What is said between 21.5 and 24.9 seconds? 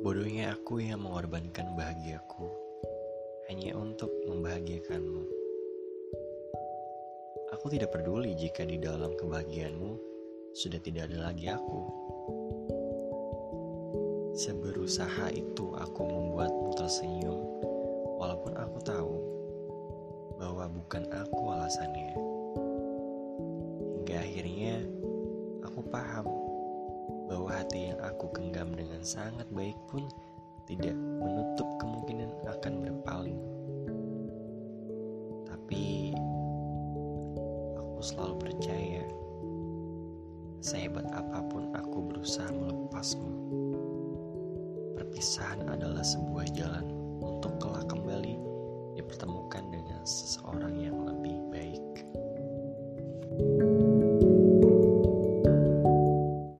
alasannya. Hingga akhirnya